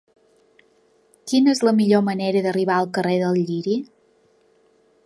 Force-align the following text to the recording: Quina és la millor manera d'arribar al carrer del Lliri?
Quina 1.31 1.53
és 1.57 1.61
la 1.67 1.75
millor 1.81 2.03
manera 2.09 2.43
d'arribar 2.47 2.79
al 2.79 2.91
carrer 2.99 3.21
del 3.27 3.39
Lliri? 3.53 3.79